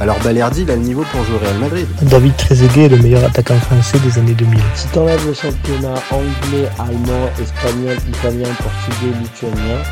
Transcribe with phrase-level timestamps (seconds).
[0.00, 1.86] alors Balerdi, il a le niveau pour jouer au Real Madrid.
[2.08, 4.60] David Trezeguet est le meilleur attaquant français des années 2000.
[4.76, 9.82] Si t'enlèves le championnat anglais, allemand, espagnol, italien, portugais, lituanien,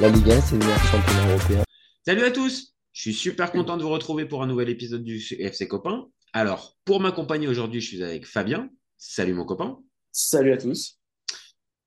[0.00, 1.62] la Ligue 1, c'est le meilleur championnat européen.
[2.06, 5.20] Salut à tous Je suis super content de vous retrouver pour un nouvel épisode du
[5.36, 6.06] FC Copain.
[6.32, 8.68] Alors, pour m'accompagner aujourd'hui, je suis avec Fabien.
[8.98, 9.78] Salut mon copain.
[10.12, 11.00] Salut à tous.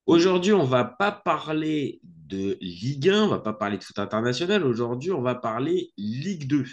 [0.06, 4.66] Aujourd'hui, on va pas parler de Ligue 1, on va pas parler de foot international.
[4.66, 6.66] Aujourd'hui, on va parler Ligue 2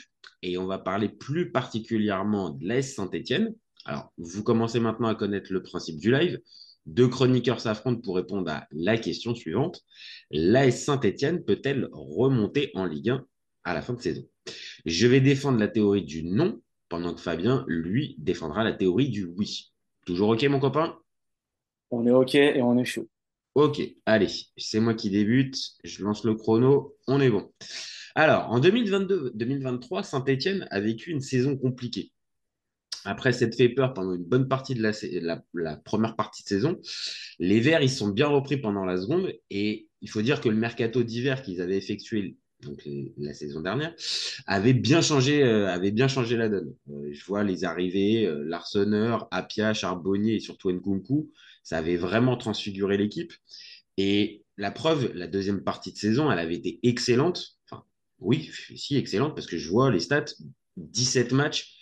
[0.47, 3.55] et on va parler plus particulièrement de l'AS Saint-Etienne.
[3.85, 6.41] Alors, vous commencez maintenant à connaître le principe du live.
[6.87, 9.83] Deux chroniqueurs s'affrontent pour répondre à la question suivante.
[10.31, 13.27] L'AS Saint-Etienne peut-elle remonter en Ligue 1
[13.65, 14.25] à la fin de saison?
[14.85, 19.25] Je vais défendre la théorie du non, pendant que Fabien, lui, défendra la théorie du
[19.25, 19.73] oui.
[20.07, 20.97] Toujours OK, mon copain?
[21.91, 23.09] On est OK et on est chaud.
[23.57, 25.57] Ok, allez, c'est moi qui débute.
[25.83, 26.95] Je lance le chrono.
[27.09, 27.51] On est bon.
[28.19, 32.13] Alors, en 2022-2023, Saint-Etienne a vécu une saison compliquée.
[33.05, 36.81] Après cette fait peur pendant une bonne partie de la, première partie de saison,
[37.39, 39.33] les Verts, ils sont bien repris pendant la seconde.
[39.51, 42.39] Et il faut dire que le mercato d'hiver qu'ils avaient effectué
[43.19, 43.95] la saison dernière,
[44.47, 46.75] avait bien changé, euh, avait bien changé la donne.
[46.91, 51.31] Euh, je vois les arrivées, euh, Larsonneur, Apia, Charbonnier et surtout Nkunku,
[51.63, 53.35] ça avait vraiment transfiguré l'équipe.
[53.99, 57.56] Et la preuve, la deuxième partie de saison, elle avait été excellente.
[58.19, 60.25] Oui, si, excellente, parce que je vois les stats
[60.77, 61.77] 17 matchs,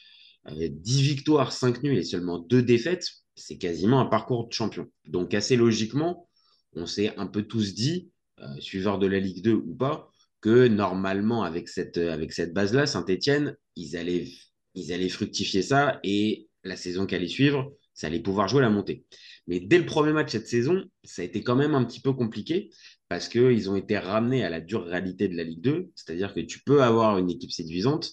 [0.46, 3.08] 10 victoires, 5 nuls et seulement 2 défaites.
[3.36, 4.86] C'est quasiment un parcours de champion.
[5.06, 6.28] Donc, assez logiquement,
[6.74, 10.68] on s'est un peu tous dit, euh, suiveurs de la Ligue 2 ou pas, que
[10.68, 14.28] normalement, avec cette, cette base-là, Saint-Etienne, ils allaient,
[14.74, 18.70] ils allaient fructifier ça et la saison qui allait suivre, ça allait pouvoir jouer la
[18.70, 19.04] montée.
[19.46, 22.12] Mais dès le premier match cette saison, ça a été quand même un petit peu
[22.12, 22.70] compliqué
[23.08, 26.40] parce qu'ils ont été ramenés à la dure réalité de la Ligue 2, c'est-à-dire que
[26.40, 28.12] tu peux avoir une équipe séduisante,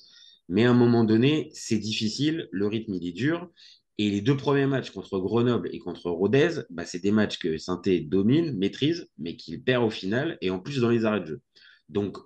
[0.50, 3.50] mais à un moment donné, c'est difficile, le rythme il est dur.
[3.97, 7.57] Et les deux premiers matchs contre Grenoble et contre Rodez, bah, c'est des matchs que
[7.57, 11.28] saint domine, maîtrise, mais qu'il perd au final, et en plus dans les arrêts de
[11.28, 11.41] jeu.
[11.88, 12.18] Donc,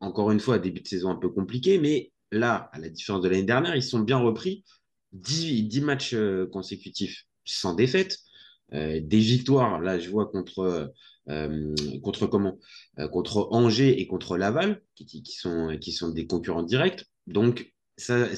[0.00, 3.28] encore une fois, début de saison un peu compliqué, mais là, à la différence de
[3.28, 4.64] l'année dernière, ils sont bien repris.
[5.12, 8.18] 10, matchs euh, consécutifs sans défaite,
[8.72, 10.92] euh, des victoires, là je vois contre
[11.28, 12.58] euh, contre comment?
[12.98, 17.04] Euh, Contre Angers et contre Laval, qui, sont, qui sont des concurrents directs.
[17.26, 18.28] Donc, ça,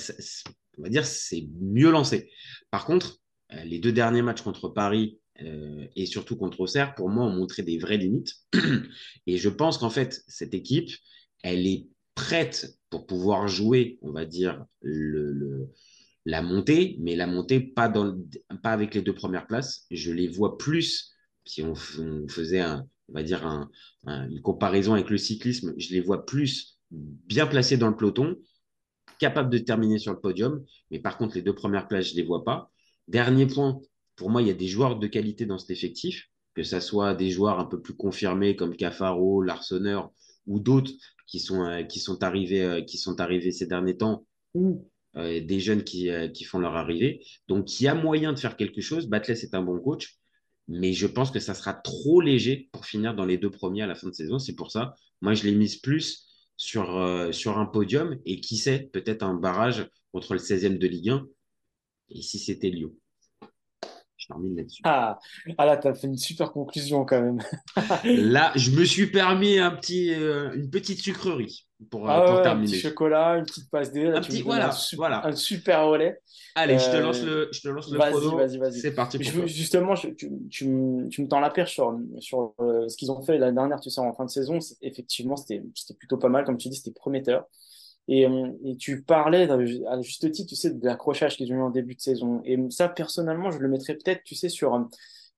[0.79, 2.31] on va dire, c'est mieux lancé.
[2.71, 3.19] Par contre,
[3.53, 5.19] euh, les deux derniers matchs contre Paris
[5.95, 8.37] et surtout contre Auxerre, pour moi, ont montré des vraies limites.
[9.27, 10.89] et je pense qu'en fait, cette équipe,
[11.43, 14.65] elle est prête pour pouvoir jouer, on va dire,
[16.25, 18.19] la montée, mais la montée pas, dans,
[18.63, 19.85] pas avec les deux premières places.
[19.91, 21.15] Je les vois plus
[21.47, 23.69] si on, faisait on va dire
[24.07, 28.37] une comparaison avec le cyclisme, je les vois plus bien placés dans le peloton,
[29.19, 30.65] capables de terminer sur le podium.
[30.91, 32.71] Mais par contre, les deux premières places, je ne les vois pas.
[33.09, 33.81] Dernier point,
[34.17, 37.15] pour moi, il y a des joueurs de qualité dans cet effectif, que ce soit
[37.15, 40.11] des joueurs un peu plus confirmés comme Cafaro, Larsonneur
[40.47, 40.93] ou d'autres
[41.27, 45.41] qui sont, euh, qui, sont arrivés, euh, qui sont arrivés ces derniers temps, ou euh,
[45.41, 47.25] des jeunes qui, qui font leur arrivée.
[47.49, 49.09] Donc, il y a moyen de faire quelque chose.
[49.09, 50.19] Batles est un bon coach
[50.69, 53.87] mais je pense que ça sera trop léger pour finir dans les deux premiers à
[53.87, 54.38] la fin de saison.
[54.38, 58.56] C'est pour ça, moi, je l'ai mise plus sur, euh, sur un podium et qui
[58.56, 61.27] sait, peut-être un barrage contre le 16e de Ligue 1.
[62.10, 62.93] Et si c'était Lyon?
[64.16, 64.82] Je termine là-dessus.
[64.84, 65.19] Ah,
[65.59, 67.38] ah là, tu as fait une super conclusion quand même.
[68.04, 72.69] là, je me suis permis un petit, euh, une petite sucrerie pour, ah pour terminer.
[72.69, 74.07] Un petit chocolat, une petite passe D.
[74.07, 75.27] Un, petit, voilà, un, voilà.
[75.27, 76.21] un super relais.
[76.55, 78.81] Allez, je te lance le, je te lance le vas-y, vas-y, vas-y.
[78.81, 79.19] C'est parti.
[79.19, 80.69] Pour justement, tu, tu, tu,
[81.23, 84.01] me tends la perche sur, sur euh, ce qu'ils ont fait la dernière, tu sais,
[84.01, 84.59] en fin de saison.
[84.81, 85.63] Effectivement, c'était
[85.99, 86.45] plutôt pas mal.
[86.45, 87.45] Comme tu dis, c'était prometteur.
[88.09, 91.63] Et, euh, et, tu parlais à juste titre, tu sais, de l'accrochage qu'ils ont eu
[91.63, 92.41] en début de saison.
[92.45, 94.89] Et ça, personnellement, je le mettrais peut-être, tu sais, sur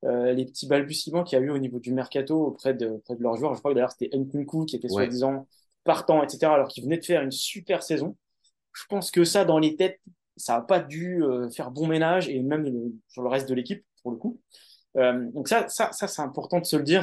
[0.04, 3.16] euh, les petits balbutiements qu'il y a eu au niveau du mercato auprès de, auprès
[3.16, 3.54] de leurs joueurs.
[3.54, 5.46] Je crois que d'ailleurs, c'était Nkunku qui était soi-disant
[5.88, 8.14] partant, etc., alors qu'il venait de faire une super saison.
[8.74, 10.00] Je pense que ça, dans les têtes,
[10.36, 13.82] ça n'a pas dû euh, faire bon ménage, et même sur le reste de l'équipe,
[14.02, 14.38] pour le coup.
[14.98, 17.02] Euh, donc ça, ça, ça c'est important de se le dire.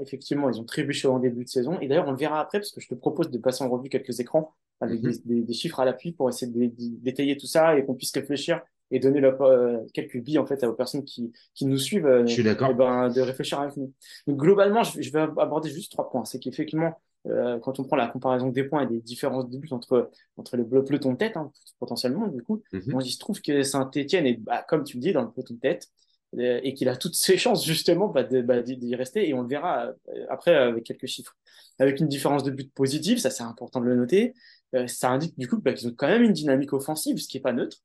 [0.00, 1.78] Effectivement, ils ont trébuché en début de saison.
[1.80, 3.88] Et d'ailleurs, on le verra après, parce que je te propose de passer en revue
[3.88, 5.12] quelques écrans avec mhm.
[5.24, 8.60] des, des, chiffres à l'appui pour essayer de, détailler tout ça et qu'on puisse réfléchir
[8.90, 12.06] et donner euh, quelques billes en fait aux personnes qui, qui nous suivent.
[12.06, 12.74] euh, Je suis d'accord.
[12.74, 13.92] ben, de réfléchir avec nous.
[14.26, 16.24] Donc, globalement, je, je vais aborder juste trois points.
[16.24, 19.68] C'est qu'effectivement, euh, quand on prend la comparaison des points et des différences de buts
[19.72, 23.62] entre, entre le peloton de tête, hein, potentiellement, du coup, moi, il se trouve que
[23.62, 25.88] Saint-Etienne est, bah, comme tu le dis, dans le peloton de tête
[26.38, 29.28] euh, et qu'il a toutes ses chances, justement, bah, de- bah, d'y rester.
[29.28, 31.36] Et on le verra euh, après avec quelques chiffres.
[31.78, 34.34] Avec une différence de but positive, ça, c'est important de le noter.
[34.74, 37.38] Euh, ça indique, du coup, bah, qu'ils ont quand même une dynamique offensive, ce qui
[37.38, 37.78] est pas neutre.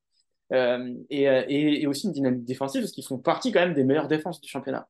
[1.10, 4.08] Et, et, et aussi une dynamique défensive, parce qu'ils font partie quand même des meilleures
[4.08, 4.88] défenses du championnat.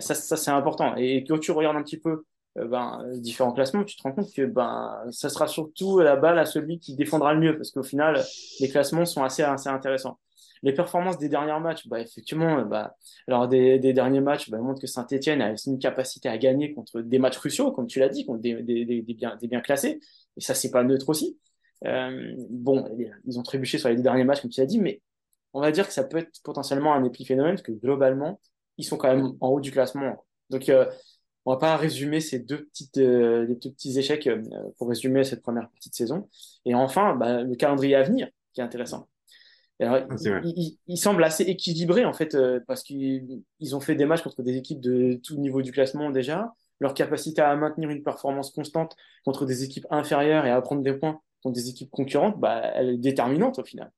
[0.00, 0.96] Ça, ça c'est important.
[0.96, 2.24] Et quand tu regardes un petit peu
[2.56, 6.38] ben, les différents classements, tu te rends compte que ben, ça sera surtout la balle
[6.38, 8.22] à celui qui défendra le mieux, parce qu'au final,
[8.60, 10.18] les classements sont assez, assez intéressants.
[10.64, 12.96] Les performances des derniers matchs, bah, effectivement, euh, bah,
[13.28, 17.18] alors des, derniers matchs bah, montrent que Saint-Etienne a une capacité à gagner contre des
[17.18, 20.00] matchs cruciaux, comme tu l'as dit, contre des, des, des, bien, des bien classés.
[20.38, 21.38] Et ça, c'est pas neutre aussi.
[21.84, 22.88] Euh, bon,
[23.26, 25.02] ils ont trébuché sur les derniers matchs, comme tu l'as dit, mais
[25.52, 28.40] on va dire que ça peut être potentiellement un épiphénomène, parce que globalement,
[28.78, 30.24] ils sont quand même en haut du classement.
[30.48, 30.86] Donc, euh,
[31.46, 34.42] on va pas résumer ces deux petites, euh, des deux petits échecs euh,
[34.78, 36.28] pour résumer cette première partie de saison.
[36.64, 39.08] Et enfin, bah, le calendrier à venir, qui est intéressant.
[39.80, 43.80] Alors, Ah, il, il- il semble assez équilibré, en fait, euh, parce qu'ils ils ont
[43.80, 46.52] fait des matchs contre des équipes de tout niveau du classement déjà.
[46.80, 50.92] Leur capacité à maintenir une performance constante contre des équipes inférieures et à prendre des
[50.94, 53.90] points contre des équipes concurrentes, bah, elle est déterminante au final.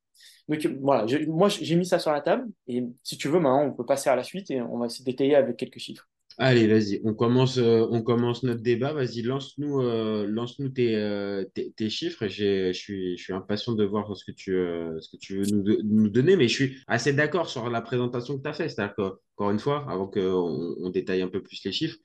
[0.48, 3.64] Donc voilà, je- moi j'ai mis ça sur la table et si tu veux, maintenant
[3.64, 6.08] on peut passer à la suite et on va se détailler avec quelques chiffres.
[6.38, 8.92] Allez, vas-y, on commence, euh, on commence notre débat.
[8.92, 12.26] Vas-y, lance-nous euh, lance-nous tes, euh, tes, tes chiffres.
[12.26, 15.38] J'ai- Je suis, je suis impatient de voir ce que tu, euh, ce que tu
[15.38, 18.48] veux nous, do- nous donner, mais je suis assez d'accord sur la présentation que tu
[18.50, 18.68] as faite.
[18.70, 21.96] C'est-à-dire qu'encore une fois, avant qu'on on détaille un peu plus les chiffres,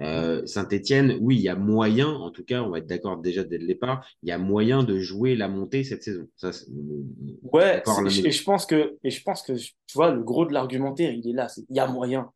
[0.00, 3.42] euh, Saint-Etienne, oui, il y a moyen, en tout cas, on va être d'accord déjà
[3.42, 6.28] dès le départ, il y a moyen de jouer la montée cette saison.
[6.36, 6.66] Ça, c'est-
[7.42, 10.52] Ouais, d'accord, et je pense que et je pense que tu vois le gros de
[10.52, 12.30] l'argumentaire, il est là, c'est il y a moyen.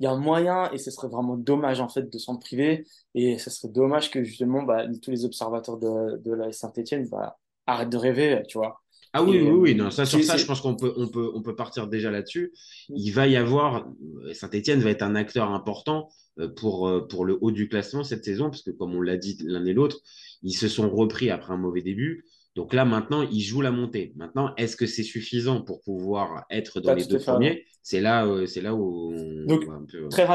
[0.00, 2.86] Il y a un moyen et ce serait vraiment dommage en fait de s'en priver
[3.14, 7.38] et ce serait dommage que justement bah, tous les observateurs de, de la Saint-Etienne bah,
[7.66, 8.80] arrêtent de rêver, tu vois.
[9.12, 11.08] Ah oui, Et, oui, euh, oui, non, ça, sur ça, je pense qu'on peut, on
[11.08, 12.52] peut, on peut partir déjà là-dessus.
[12.90, 13.88] Il va y avoir,
[14.32, 18.24] Saint-Etienne va être un acteur important euh, pour, euh, pour le haut du classement cette
[18.24, 19.98] saison, parce que comme on l'a dit l'un et l'autre,
[20.42, 22.26] ils se sont repris après un mauvais début.
[22.58, 24.12] Donc là, maintenant, ils jouent la montée.
[24.16, 27.64] Maintenant, est-ce que c'est suffisant pour pouvoir être dans les deux premiers?
[27.82, 30.10] C'est là, euh, c'est là où on Donc, va un peu.
[30.10, 30.26] Très,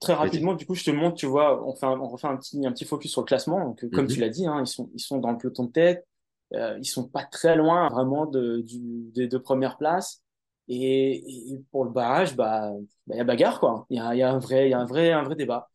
[0.00, 2.36] très rapidement, du coup, je te montre, tu vois, on, fait un- on refait un
[2.36, 3.60] petit, un petit focus sur le classement.
[3.64, 4.14] Donc, euh, comme Mhm.
[4.14, 6.06] tu l'as dit, hein, ils sont, ils sont dans le peloton de tête.
[6.54, 8.78] Euh, ils sont pas très loin vraiment de, du,
[9.14, 10.22] des deux premières places.
[10.68, 12.70] Et, et pour le barrage, bah,
[13.06, 13.86] bah, il y a bagarre, quoi.
[13.90, 15.34] Il y a, il y a un vrai, il y a un vrai, un vrai
[15.36, 15.68] débat.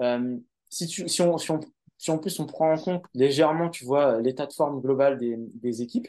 [0.00, 0.38] Euh,
[0.70, 1.60] si tu, si on, si on,
[2.02, 5.82] si en plus on prend en compte légèrement, tu vois, l'état de forme global des,
[5.82, 6.08] équipes,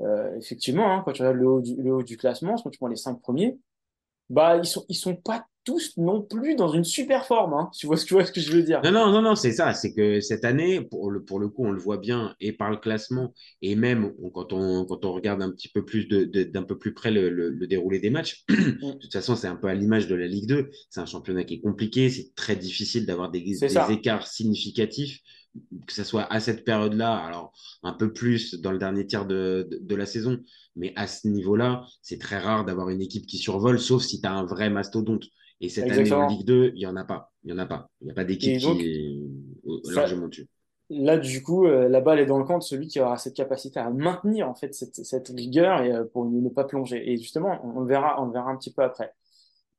[0.00, 2.78] euh, effectivement, hein, quand tu regardes le haut du, le haut du classement, quand tu
[2.78, 3.56] prends les cinq premiers,
[4.28, 7.70] bah, ils sont, ils sont pas tous non plus dans une super forme, hein.
[7.78, 8.82] Tu vois ce, tu vois ce que je veux dire?
[8.84, 9.72] Non, non, non, non, c'est ça.
[9.72, 12.70] C'est que cette année, pour le, pour le coup, on le voit bien, et par
[12.70, 13.32] le classement,
[13.62, 16.62] et même on- quand on, quand on regarde un petit peu plus de, de- d'un
[16.64, 19.68] peu plus près le, le- le déroulé des matchs, de toute façon, c'est un peu
[19.68, 20.70] à l'image de la Ligue 2.
[20.90, 23.40] C'est un championnat qui est compliqué, c'est très difficile d'avoir des,
[23.90, 25.20] écarts significatifs,
[25.86, 27.52] que ce soit à cette période-là, alors
[27.82, 30.38] un peu plus dans le dernier tiers de, de, de la saison,
[30.76, 34.26] mais à ce niveau-là, c'est très rare d'avoir une équipe qui survole, sauf si tu
[34.26, 35.24] as un vrai mastodonte.
[35.60, 36.26] Et cette année Exactement.
[36.26, 37.32] en Ligue 2, il n'y en a pas.
[37.42, 37.88] Il n'y en a pas.
[38.00, 40.48] Il n'y a pas d'équipe qui est largement dessus.
[40.90, 43.34] Là, du coup, euh, la balle est dans le camp de celui qui aura cette
[43.34, 47.10] capacité à maintenir en fait cette, cette rigueur et euh, pour ne pas plonger.
[47.10, 49.12] Et justement, on, le verra, on le verra un petit peu après.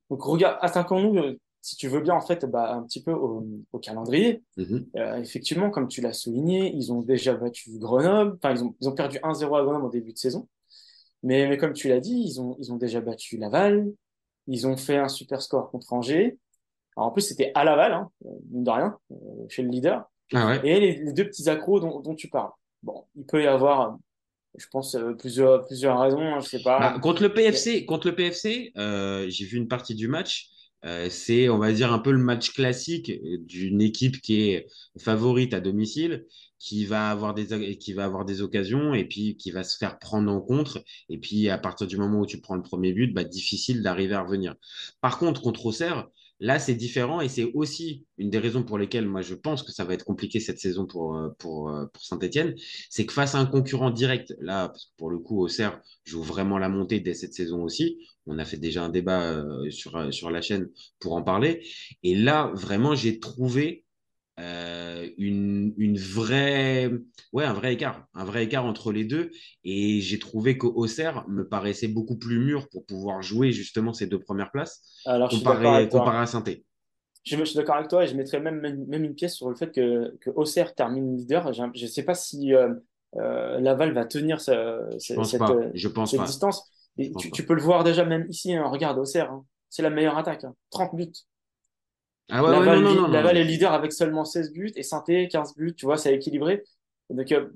[0.09, 3.45] Donc, regarde, attaquons-nous, euh, si tu veux bien, en fait, bah, un petit peu au,
[3.71, 4.43] au calendrier.
[4.57, 4.85] Mhm.
[4.97, 8.37] Euh, effectivement, comme tu l'as souligné, ils ont déjà battu Grenoble.
[8.37, 10.47] Enfin, ils ont, ils ont perdu 1-0 à Grenoble au début de saison.
[11.23, 13.91] Mais, mais comme tu l'as dit, ils ont, ils ont déjà battu Laval.
[14.47, 16.37] Ils ont fait un super score contre Angers.
[16.97, 19.15] Alors, en plus, c'était à Laval, hein, euh, mine de rien, euh,
[19.49, 20.05] chez le leader.
[20.33, 20.61] Ah ouais.
[20.63, 22.51] Et les, les deux petits accros dont, dont tu parles.
[22.83, 23.97] Bon, il peut y avoir,
[24.57, 26.79] je pense, euh, plusieurs, plusieurs raisons, hein, je sais pas.
[26.79, 30.49] Bah, contre le PFC, contre le PFC, euh, j'ai vu une partie du match.
[30.85, 33.11] Euh, c'est, on va dire, un peu le match classique
[33.47, 34.67] d'une équipe qui est
[34.99, 36.25] favorite à domicile,
[36.59, 39.99] qui va avoir des, qui va avoir des occasions et puis qui va se faire
[39.99, 40.83] prendre en contre.
[41.09, 44.15] Et puis, à partir du moment où tu prends le premier but, bah, difficile d'arriver
[44.15, 44.55] à revenir.
[45.01, 46.07] Par contre, contre Auxerre,
[46.39, 49.71] là, c'est différent et c'est aussi une des raisons pour lesquelles moi, je pense que
[49.71, 52.55] ça va être compliqué cette saison pour, euh, pour, euh, pour Saint-Etienne.
[52.89, 56.23] C'est que face à un concurrent direct, là, parce que pour le coup, Auxerre joue
[56.23, 57.97] vraiment la montée dès cette saison aussi.
[58.25, 61.65] On a fait déjà un débat euh, sur, sur la chaîne pour en parler.
[62.03, 63.84] Et là, vraiment, j'ai trouvé
[64.37, 66.91] euh, une, une, vraie,
[67.31, 69.31] ouais, un vrai écart, un vrai écart entre les deux.
[69.63, 74.19] Et j'ai trouvé qu'Auxerre me paraissait beaucoup plus mûr pour pouvoir jouer justement ces deux
[74.19, 76.43] premières places Alors, comparé, comparé à saint
[77.23, 79.55] je, je, suis d'accord avec toi et je mettrais même, même, une pièce sur le
[79.55, 81.53] fait que, que Auxerre termine leader.
[81.53, 82.73] Je ne sais pas si euh,
[83.15, 84.51] euh, Laval va tenir ce,
[85.01, 85.55] je pense cette, pas.
[85.73, 86.25] Je pense cette pas.
[86.25, 86.71] distance.
[86.97, 88.53] Et tu, tu, peux le voir déjà même ici.
[88.53, 89.45] Hein, regarde Auxerre, hein.
[89.69, 90.45] c'est la meilleure attaque.
[90.71, 90.95] 30 hein.
[90.95, 91.13] buts.
[92.29, 94.83] Ah ouais, Laval, ouais, non, non, non, Laval est leader avec seulement 16 buts et
[94.83, 95.75] saint 15 buts.
[95.75, 96.63] Tu vois, c'est équilibré.
[97.09, 97.49] Donc, euh,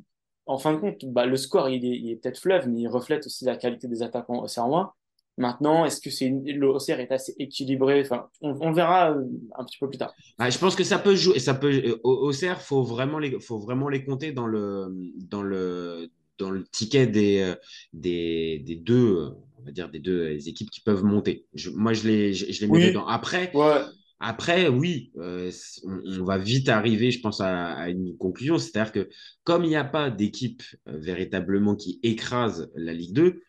[0.45, 3.45] en fin de compte, bah, le score, il est, peut-être fleuve, mais il reflète aussi
[3.45, 4.95] la qualité des attaquants auxerrois.
[5.37, 8.01] Maintenant, est-ce que c'est le OCR est assez équilibré?
[8.01, 9.23] Enfin, on, on, verra euh,
[9.57, 10.13] un petit peu plus tard.
[10.37, 11.39] Ah, je pense que ça peut jouer.
[11.39, 11.99] Ça peut.
[12.03, 17.07] OCR, faut vraiment les, faut vraiment les compter dans le, dans le, dans le ticket
[17.07, 17.55] des, euh,
[17.93, 21.45] des, des deux, on va dire des deux équipes qui peuvent monter.
[21.53, 22.87] Je, moi, je les, je, je les mets Oui.
[22.89, 23.07] dedans.
[23.07, 23.81] Après, Ouais.
[24.19, 25.49] Après, oui, euh,
[25.85, 28.57] on, va vite arriver, je pense, à, une conclusion.
[28.57, 29.09] C'est-à-dire que
[29.45, 33.41] comme il n'y a pas d'équipe euh, véritablement qui écrase la Ligue 2,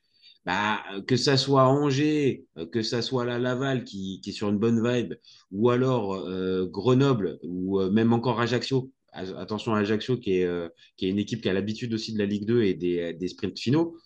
[0.47, 4.59] bah, que ça soit Angers, euh, que ça soit la Laval qui, est sur une
[4.59, 5.15] bonne vibe,
[5.51, 6.25] ou alors
[6.71, 8.93] Grenoble, ou même encore Ajaccio.
[9.13, 10.49] Attention à Ajaccio, qui est,
[10.97, 13.29] qui est une équipe qui a l'habitude aussi de la Ligue 2 et des, des
[13.29, 13.97] sprints finaux.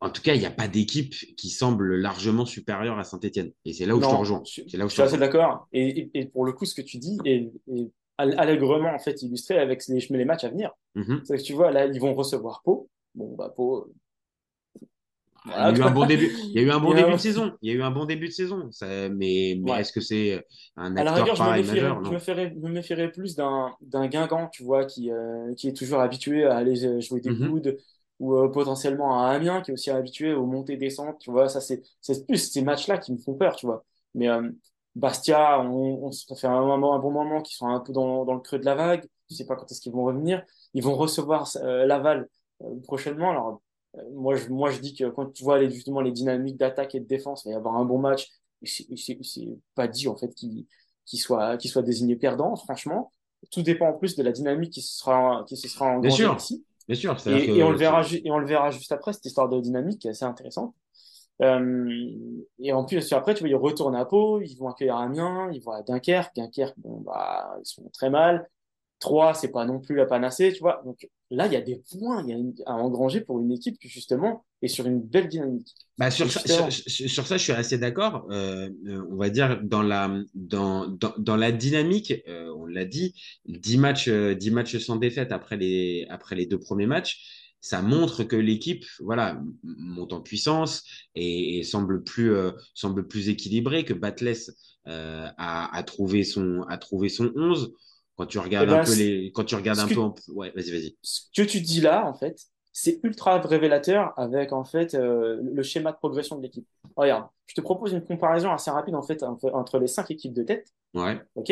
[0.00, 3.50] En tout cas, il n'y a pas d'équipe qui semble largement supérieure à Saint-Etienne.
[3.64, 4.42] Et c'est là où je te Non, rejoins.
[4.44, 5.66] C'est là où je suis assez d'accord.
[5.72, 9.20] Et, et, et pour le coup, ce que tu dis est, est allègrement en fait
[9.22, 10.70] illustré avec les, les matchs à venir.
[10.94, 11.22] Mhm.
[11.24, 12.88] C'est que tu vois, là, ils vont recevoir Pau.
[13.14, 13.92] Bon, bah, Pau.
[15.46, 16.30] Il y a eu un bon début.
[16.44, 17.56] Il y a eu un bon début de saison.
[17.62, 18.70] Il y a eu un bon début de saison.
[18.70, 19.80] Ça- mais mais Ouais.
[19.80, 20.44] est-ce que c'est
[20.76, 22.04] un À la acteur rigueur, je me pareil méfierais, majeur?
[22.04, 22.12] Je Non.
[22.12, 26.44] me ferais- me méfierais plus d'un Guingamp, tu vois, qui, euh, qui est toujours habitué
[26.44, 27.48] à aller euh, jouer des Mhm.
[27.48, 27.78] coudes,
[28.18, 31.48] ou euh, potentiellement un Amiens qui est aussi habitué aux montées-descentes, tu vois.
[31.48, 33.84] Ça, c'est c'est plus ces matchs-là qui me font peur, tu vois.
[34.14, 34.50] Mais euh,
[34.94, 38.24] Bastia, on, on, ça fait un, moment, un bon moment qu'ils sont un peu dans,
[38.24, 39.06] dans le creux de la vague.
[39.30, 40.44] Je sais pas quand est-ce qu'ils vont revenir.
[40.74, 42.28] Ils vont recevoir euh, Laval
[42.62, 43.30] euh, prochainement.
[43.30, 43.62] Alors,
[43.96, 46.94] euh, moi, je, moi, je dis que quand tu vois les, justement les dynamiques d'attaque
[46.94, 48.28] et de défense, il va y avoir un bon match.
[48.64, 48.88] C'est
[49.74, 50.66] pas dit, en fait, qu'il
[51.08, 53.12] qu'il soit, qu'il soit désigné perdant, franchement.
[53.50, 56.36] Tout dépend en plus de la dynamique qui se sera, qui se sera sûr.
[56.36, 56.66] ici.
[56.88, 57.16] Bien sûr.
[57.26, 59.60] Et, que et on le verra, et on le verra juste après, cette histoire de
[59.60, 60.74] dynamique qui est assez intéressante.
[61.42, 62.06] Euh,
[62.58, 65.62] et en plus, après, tu vois, ils retournent à Pau, ils vont accueillir Amiens, ils
[65.62, 66.34] vont à Dunkerque.
[66.34, 68.48] Dunkerque, bon, bah, ils sont très mal.
[68.98, 70.82] Trois, c'est pas non plus la panacée, tu vois.
[70.84, 73.78] Donc là, il y a des points y a une- à engranger pour une équipe
[73.78, 75.74] qui, justement, est sur une belle dynamique.
[75.98, 78.26] Bah, sur, ça, justement- sur, sur- sur ça, je suis assez d'accord.
[78.30, 82.84] Euh, euh, on va dire dans la, dans, dans, dans la dynamique, euh, on l'a
[82.84, 83.14] dit,
[83.46, 87.82] 10 matchs, euh, 10 matchs sans défaite après les, après les deux premiers matchs, ça
[87.82, 93.84] montre que l'équipe voilà, monte en puissance et, et semble, plus, euh, semble plus équilibrée,
[93.84, 94.52] que Batless
[94.86, 97.72] euh, a, a, trouvé son, a trouvé son 11.
[98.18, 99.32] Quand tu regardes Eh ben, un peu c'est- les.
[99.32, 100.00] Quand tu regardes un que- peu.
[100.00, 100.96] en- Ouais, vas-y, vas-y.
[101.02, 102.36] ce que tu dis là, en fait,
[102.72, 106.66] c'est ultra révélateur avec en fait euh, le schéma de progression de l'équipe.
[106.96, 110.42] Regarde, je te propose une comparaison assez rapide en fait entre, les cinq équipes de
[110.42, 111.18] tête, Ouais.
[111.36, 111.50] ok?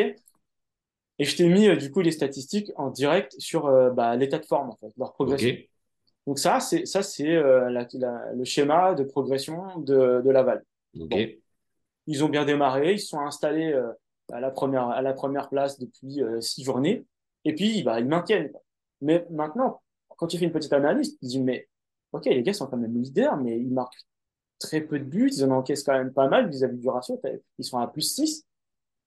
[1.19, 4.39] Et je t'ai mis euh, du coup les statistiques en direct sur euh, bah, l'état
[4.39, 5.49] de forme en fait, leur progression.
[5.51, 5.69] Ok.
[6.27, 10.65] Donc ça, c'est ça c'est le schéma de progression de, de Laval.
[10.99, 11.09] Ok.
[11.11, 11.27] Bon.
[12.09, 13.73] Ils ont bien démarré, ils se sont installés
[14.33, 17.07] à la première à la première place depuis euh, six journées,
[17.45, 18.53] et puis bah, ils maintiennent.
[19.01, 19.83] Mais maintenant,
[20.17, 21.69] quand tu fais une petite analyse, tu te dis mais
[22.13, 24.07] ok les gars sont quand même leaders, mais ils marquent
[24.59, 27.21] très peu de buts, ils en encaissent quand même pas mal vis-à-vis du ratio,
[27.59, 28.45] ils sont à plus 6.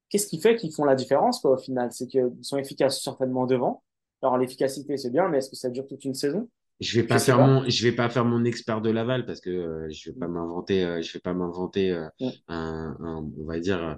[0.10, 1.92] Qu'est-ce qui fait qu'ils font la différence quoi, au final?
[1.92, 3.84] C'est qu'ils sont efficaces certainement devant.
[4.22, 6.50] Alors l'efficacité c'est bien, mais est-ce que ça dure toute une saison?
[6.80, 9.42] Je vais pas Je faire mon, je vais pas faire mon expert de Laval parce
[9.42, 12.42] que euh, je vais pas m'inventer, euh, je vais pas m'inventer euh, Ouais.
[12.48, 13.96] un, un- on va dire euh,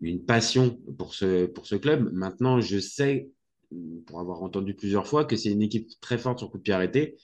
[0.00, 2.10] une passion pour ce pour ce club.
[2.12, 3.28] Maintenant, je sais
[4.06, 6.72] pour avoir entendu plusieurs fois que c'est une équipe très forte sur coup de pied
[6.74, 7.16] arrêté.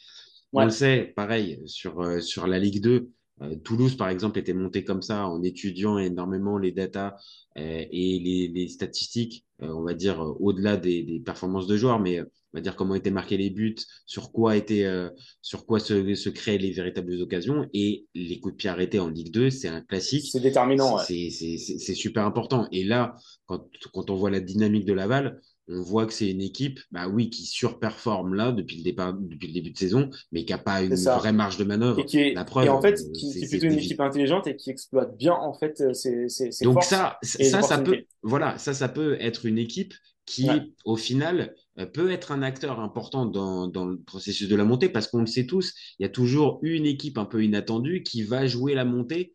[0.57, 0.65] On Ouais.
[0.65, 3.11] le sait, pareil sur euh, sur la Ligue 2.
[3.43, 7.17] Euh, Toulouse, par exemple, était monté comme ça en étudiant énormément les datas
[7.57, 12.01] euh, et les, les statistiques, euh, on va dire, au-delà des, des performances de joueurs,
[12.01, 13.77] mais on va dire comment étaient marqués les buts,
[14.07, 15.11] sur quoi étaient, euh,
[15.43, 17.69] sur quoi se, se créaient les véritables occasions.
[17.75, 20.29] Et les coups de pied arrêtés en Ligue 2, c'est un classique.
[20.31, 20.99] C'est déterminant.
[20.99, 22.67] C'est super important.
[22.73, 23.17] Et là,
[23.47, 27.09] quand, quand on voit la dynamique de Laval, on voit que c'est une équipe, bah
[27.09, 30.59] oui, qui surperforme là depuis le départ, depuis le début de saison, mais qui n'a
[30.59, 32.01] pas une vraie marge de manœuvre.
[32.01, 34.47] Et qui est, La preuve, et en fait, euh, qui, est plutôt une équipe intelligente
[34.47, 37.79] et qui exploite bien en fait euh, ses, ses, ses Donc forces ça, ça, ça
[37.79, 39.95] peut, voilà, ça, ça peut être une équipe
[40.27, 40.61] qui, Ouais.
[40.85, 44.89] au final, euh, peut être un acteur important dans, dans le processus de la montée,
[44.89, 48.23] parce qu'on le sait tous, il y a toujours une équipe un peu inattendue qui
[48.23, 49.35] va jouer la montée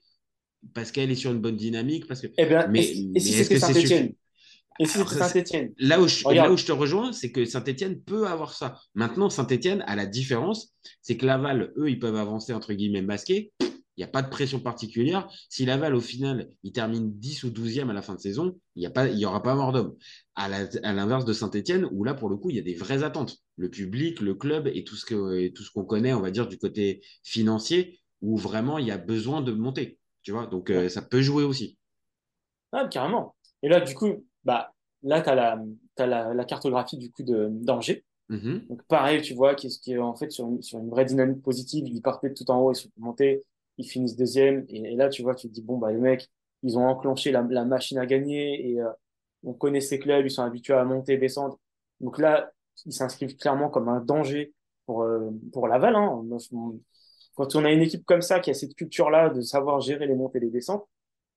[0.73, 2.27] parce qu'elle est sur une bonne dynamique, parce que.
[2.37, 4.13] Eh bien, Mais- et si, et si mais est-ce c'était que c'est Saint-Etienne?
[4.79, 8.01] Et si c'était Saint-Etienne là, où je, là où je te rejoins, c'est que Saint-Etienne
[8.01, 8.79] peut avoir ça.
[8.95, 13.51] Maintenant, Saint-Etienne a la différence, c'est que Laval, eux, ils peuvent avancer entre guillemets masqués.
[13.95, 15.29] Il n'y a pas de pression particulière.
[15.49, 18.89] Si Laval, au final, il termine 10 ou 12e à la fin de saison, il
[19.15, 19.95] n'y aura pas mort d'homme.
[20.33, 23.37] À l'inverse de Saint-Etienne, où là, pour le coup, il y a des vraies attentes.
[23.55, 27.99] Le public, le club et tout ce qu'on connaît, on va dire, du côté financier,
[28.21, 29.99] où vraiment il y a besoin de monter.
[30.23, 31.77] Tu vois, donc euh, ça peut jouer aussi.
[32.71, 33.35] Ah, carrément.
[33.61, 34.73] Et là, du coup, bah,
[35.03, 35.59] là, tu as, la,
[35.97, 38.03] la, la, cartographie du coup d'Angers.
[38.29, 41.05] Mm Donc, pareil, tu vois, qui, qui est en fait sur une, sur une vraie
[41.05, 41.88] dynamique positive.
[41.88, 43.43] Ils partaient tout en haut, ils sont montés,
[43.77, 44.65] ils finissent deuxième.
[44.69, 46.29] Et, là, tu vois, tu te dis, bon, bah, les mecs,
[46.63, 48.89] ils ont enclenché la, la machine à gagner et euh,
[49.43, 51.59] on connaît ces clubs, ils sont habitués à monter, descendre.
[52.00, 52.51] Donc là,
[52.85, 54.53] ils s'inscrivent clairement comme un danger
[54.85, 55.95] pour, euh, pour Laval.
[55.95, 56.23] Hein.
[57.35, 60.15] Quand on a une équipe comme ça, qui a cette culture-là de savoir gérer les
[60.15, 60.88] montées et les descentes,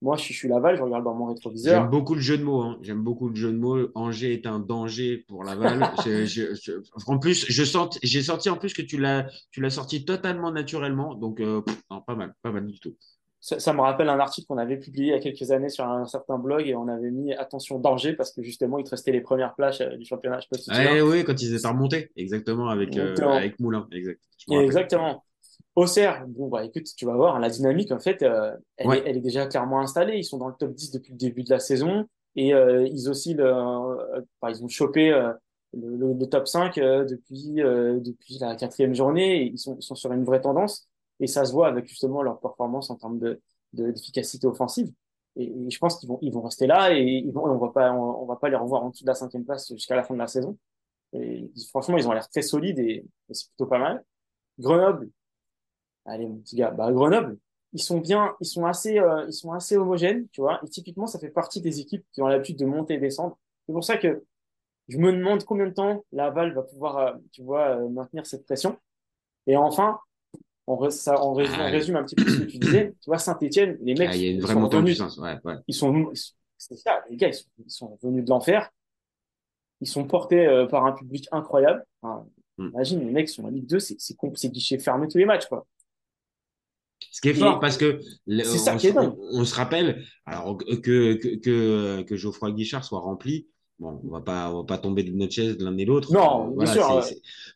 [0.02, 1.80] moi, je suis Laval, je regarde dans mon rétroviseur.
[1.80, 2.60] J'aime beaucoup le jeu de mots.
[2.60, 2.78] Hein.
[2.82, 3.88] J'aime beaucoup le jeu de mots.
[3.94, 5.80] Angers est un danger pour Laval.
[7.06, 10.52] en plus, je sens, j'ai senti en plus que tu l'as, tu l'as sorti totalement
[10.52, 11.14] naturellement.
[11.14, 12.94] Donc, euh, pas mal, pas mal du tout.
[13.40, 16.04] Ça, me rappelle un article qu'on avait publié il y a quelques années sur un,
[16.06, 19.20] certain blog et on avait mis attention danger parce que justement, il te restait les
[19.20, 20.40] premières places euh, du championnat.
[20.40, 23.86] Je oui, quand ils étaient remontés, exactement, avec, euh, avec Moulin.
[23.92, 24.20] Exact.
[24.50, 25.22] Exactement.
[25.76, 29.16] Auxerre, bon, bah écoute, tu vas voir, la dynamique, en fait, euh, elle, est, elle,
[29.18, 30.16] est, déjà clairement installée.
[30.16, 33.08] Ils sont dans le top 10 depuis le début de la saison et euh, ils
[33.08, 35.32] aussi, euh, ils ont chopé euh,
[35.72, 39.42] le, le, top 5 depuis, depuis la quatrième journée.
[39.42, 42.22] Et ils, sont, ils sont sur une vraie tendance et ça se voit avec justement
[42.22, 43.40] leur performance en termes de
[43.72, 44.90] d'efficacité offensive.
[45.36, 47.92] Et, je pense qu'ils vont, ils vont rester là et ils vont, on va pas,
[47.92, 50.18] on, va pas les revoir en dessous de la cinquième place jusqu'à la fin de
[50.18, 50.56] la saison.
[51.12, 54.04] Et franchement, ils ont l'air très solides et c'est plutôt pas mal.
[54.58, 55.10] Grenoble,
[56.06, 57.38] allez mon petit gars, bah Grenoble,
[57.76, 60.60] ils sont bien, ils sont assez, euh, ils sont assez homogènes, tu vois.
[60.64, 63.38] Et typiquement, ça fait partie des équipes qui ont l'habitude de monter et descendre.
[63.66, 64.24] C'est pour ça que
[64.88, 68.46] je me demande combien de temps Laval va pouvoir, euh, tu vois, euh, maintenir cette
[68.46, 68.78] pression.
[69.46, 69.98] Et enfin,
[70.66, 72.94] on, ça, on, résume, ah, résume, un petit peu ce que tu disais.
[73.02, 75.18] Tu vois, Saint-Etienne, les mecs, ah, il y a une vraie montée en puissance.
[75.18, 75.56] Ouais, ouais.
[75.66, 76.10] Ils sont,
[76.56, 78.70] c'est ça, les gars, ils sont, ils sont, venus de l'enfer.
[79.82, 81.84] Ils sont portés par un public incroyable.
[82.00, 82.68] Enfin, hmm.
[82.68, 85.46] Imagine, les mecs sont en Ligue 2, c'est, c'est, c'est guichet fermé tous les matchs,
[85.46, 85.66] quoi.
[87.12, 92.84] Ce qui est fort parce que on, se rappelle alors que, que, que, Geoffroy Guichard
[92.84, 93.46] soit rempli.
[93.78, 96.12] Bon, on va pas, on va pas tomber de notre chaise l'un et l'autre.
[96.12, 97.02] Non, bien sûr.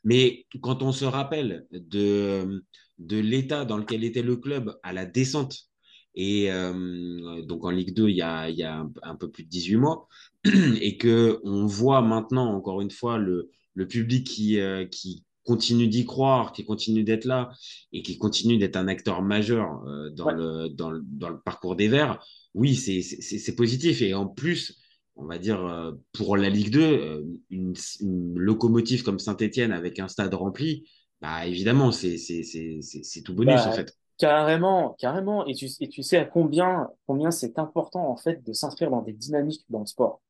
[0.05, 2.63] Mais quand on se rappelle de,
[2.99, 5.71] de l'état dans lequel était le club à la descente,
[6.15, 9.45] et euh, donc en Ligue 2, il y a, il y a un, peu plus
[9.45, 10.09] de 18 mois,
[10.81, 15.89] et que on voit maintenant, encore une fois, le, le public qui, euh, qui, continue
[15.89, 17.51] d'y croire, qui continue d'être là
[17.93, 21.77] et qui continue d'être un acteur majeur euh, dans, le, dans, le, dans, le, parcours
[21.77, 22.23] des Verts,
[22.55, 24.03] oui, c'est positif.
[24.03, 24.79] Et en plus,
[25.17, 27.75] on va dire, euh, pour la Ligue 2, euh, une,
[28.37, 30.89] locomotive comme Saint-Etienne avec un stade rempli,
[31.21, 32.17] bah, évidemment, c'est
[33.25, 33.95] tout bonus bah, en fait.
[34.19, 35.47] Carrément, carrément.
[35.47, 39.03] Et tu, et tu sais à combien, combien c'est important en fait de s'inscrire dans
[39.03, 40.21] des dynamiques dans le sport.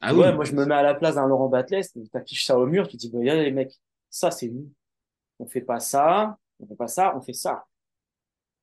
[0.00, 2.56] Ah ouais, moi je me mets à la place d'un Laurent Batles, tu affiches ça
[2.58, 3.72] au mur, tu te dis, bah, les mecs,
[4.10, 4.70] ça c'est nous.
[5.38, 7.64] On fait pas ça, on fait pas ça, on fait ça.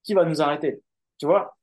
[0.03, 0.81] Qui va nous arrêter?
[1.17, 1.55] Tu vois?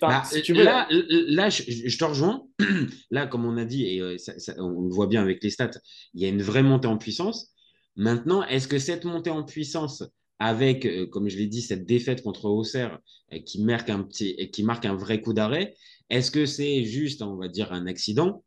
[0.00, 2.46] Bah, tu veux, là, là je, te rejoins.
[3.10, 4.16] Là, comme on a dit, et euh,
[4.58, 5.70] on le voit bien avec les stats,
[6.14, 7.54] il y a une vraie montée en puissance.
[7.96, 10.04] Maintenant, est-ce que cette montée en puissance,
[10.38, 12.98] avec, euh, comme je l'ai dit, cette défaite contre Auxerre
[13.32, 15.74] euh, qui marque un petit, qui marque un vrai coup d'arrêt,
[16.10, 18.44] est-ce que c'est juste, on va dire, un accident?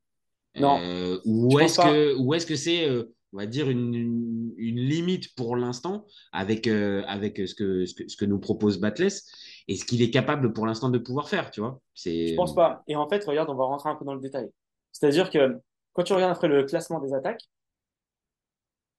[0.55, 0.79] Non.
[1.25, 2.87] ou est-ce que, ou est-ce que c'est
[3.33, 8.07] on va dire, une, une, limite pour l'instant avec, euh, avec ce, que, ce, que,
[8.07, 9.25] ce, que, nous propose Batless
[9.67, 11.79] et ce qu'il est capable pour l'instant de pouvoir faire, tu vois.
[11.95, 12.83] Je pense pas.
[12.87, 14.49] Et en fait, regarde, on va rentrer un peu dans le détail.
[14.91, 15.57] C'est-à-dire que
[15.93, 17.41] quand tu regardes après le classement des attaques,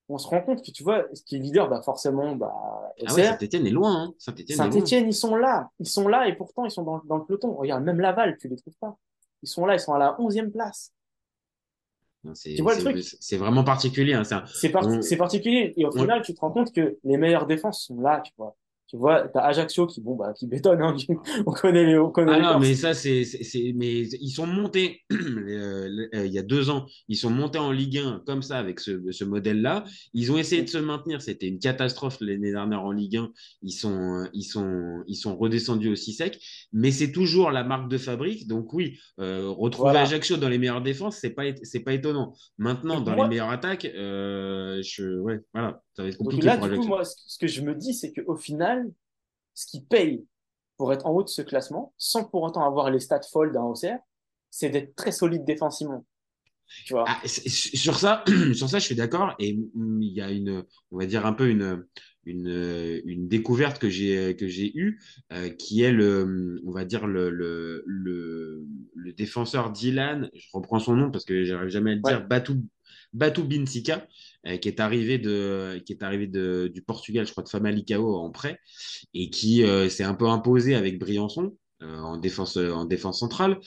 [0.09, 2.53] on se rend compte que tu vois, ce qui est leader, bah forcément, bah.
[3.07, 4.05] Ah ouais, Saint-Etienne est loin.
[4.05, 4.15] Hein.
[4.19, 5.71] Saint-Etienne, Saint-Etienne, ils sont là.
[5.79, 7.55] Ils sont là et pourtant, ils sont dans, dans le peloton.
[7.55, 8.97] Regarde, même Laval, tu les trouves pas.
[9.43, 10.93] Ils sont là, ils sont à la 11e place.
[12.35, 14.15] C'est vraiment particulier.
[14.15, 14.71] Hein, c'est
[15.17, 15.73] particulier.
[15.77, 18.57] Et au final, tu te rends compte que les meilleures défenses sont là, tu vois.
[18.93, 20.95] Tu vois, t'as Ajaccio qui, bon, bah, qui bétonne, hein,
[21.47, 23.25] on connaît les, on connaît ah non, mais ça, c'est,
[23.75, 27.97] mais ils sont montés, euh, il y a deux ans, ils sont montés en Ligue
[27.97, 29.85] 1 comme ça, avec ce, ce modèle-là.
[30.13, 31.23] Ils ont essayé de se maintenir.
[31.23, 33.33] C'était une catastrophe l'année dernière en Ligue 1.
[33.63, 36.39] Ils sont, ils sont, ils sont redescendus aussi sec.
[36.75, 38.47] Mais c'est toujours la marque de fabrique.
[38.47, 42.35] Donc oui, euh, retrouver Ajaccio dans les meilleures défenses, c'est pas, c'est pas étonnant.
[42.59, 46.47] Maintenant, dans les meilleures attaques, euh, je, ouais, voilà, ça va être compliqué.
[46.47, 48.91] Donc là, du coup, moi, ce que je me dis, c'est qu'au final,
[49.55, 50.25] ce qui paye
[50.77, 53.63] pour être en haut de ce classement, sans pour autant avoir les stats folles d'un
[53.63, 53.99] OCR,
[54.51, 56.05] c'est d'être très solide défensivement.
[56.87, 57.05] Tu vois.
[57.07, 58.25] Ah, sur ça,
[58.55, 59.35] sur ça, je suis d'accord.
[59.39, 61.85] Et il y a une, on va dire un peu une,
[62.25, 65.01] une, une découverte que j'ai que j'ai eue,
[65.33, 70.31] euh, qui est le, on va dire le, le, le, le défenseur Dylan.
[70.35, 72.27] Je reprends son nom parce que j'arrive jamais à le dire.
[72.27, 72.65] Batou
[73.13, 74.07] Batou Binsika,
[74.47, 78.15] euh, qui est arrivé de, qui est arrivé de, du Portugal, je crois de Famalicão
[78.15, 78.59] en prêt,
[79.15, 83.59] et qui euh, s'est un peu imposé avec Briançon en défense en défense centrale.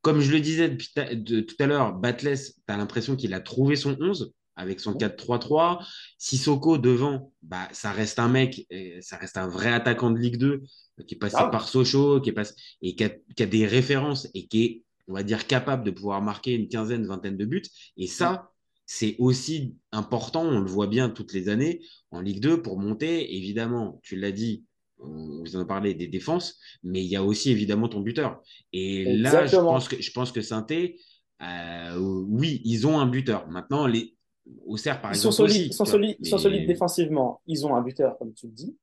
[0.00, 3.40] Comme je le disais depuis de, tout à l'heure, Batles, tu as l'impression qu'il a
[3.40, 5.84] trouvé son 11 avec son 4-3-3.
[6.18, 8.68] Sissoko devant, bah, ça reste un mec,
[9.00, 10.62] ça reste un vrai attaquant de Ligue 2
[11.04, 13.66] qui est passé ah par Sochaux, qui est passé, et qui a, qui a, des
[13.66, 17.44] références et qui est, on va dire, capable de pouvoir marquer une quinzaine, vingtaine de
[17.44, 17.62] buts.
[17.96, 18.50] Et ça,
[18.86, 23.36] c'est aussi important, on le voit bien toutes les années en Ligue 2 pour monter.
[23.36, 24.64] Évidemment, tu l'as dit,
[24.98, 28.40] on vous en a parlé des défenses, mais il y a aussi évidemment ton buteur.
[28.72, 30.98] Et là, je pense que, je pense que Sainté,
[31.42, 33.48] euh, oui, ils ont un buteur.
[33.48, 34.16] Maintenant, les,
[34.64, 35.34] Auxerre, par ils exemple.
[35.34, 37.40] Sont solides, ils sont solides, sont solides défensivement.
[37.46, 38.76] Ils ont un buteur, comme tu le dis.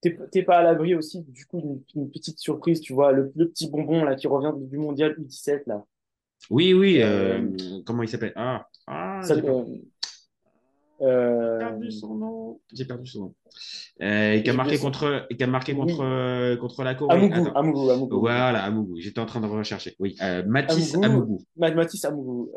[0.00, 4.02] T'es pas à l'abri aussi, du coup, d'une petite surprise, tu vois, le, petit bonbon
[4.02, 5.84] là qui revient du mondial U17 là.
[6.48, 8.32] Oui, oui, euh, euh, comment il s'appelle?
[8.34, 9.20] Ah, ah
[11.02, 12.60] euh, J'ai perdu son nom.
[12.72, 13.34] J'ai perdu son nom.
[14.00, 16.58] Euh, qui a marqué contre, qui a marqué contre, oui.
[16.58, 17.14] contre la Corée.
[17.14, 18.20] Amougou, Amougou, Amougou.
[18.20, 18.96] Voilà, Amougou.
[18.98, 19.96] J'étais en train de rechercher.
[19.98, 21.42] Oui, Mathis Amougou.
[21.56, 22.50] Mathis Amougou.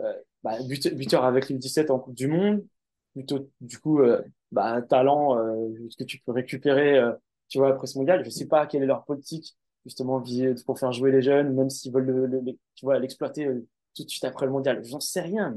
[0.44, 0.58] Bah,
[0.94, 2.64] buteur avec le 17 en Coupe du Monde.
[3.14, 4.02] Plutôt, du coup,
[4.52, 5.36] bah, talent
[6.00, 7.02] que tu peux récupérer,
[7.50, 8.24] tu vois, après ce mondial.
[8.24, 10.24] Je sais pas quelle est leur politique, justement,
[10.66, 12.56] pour faire jouer les jeunes, même s'ils veulent
[13.00, 13.48] l'exploiter
[13.96, 14.84] tout de suite après le mondial.
[14.84, 15.54] J'en sais rien,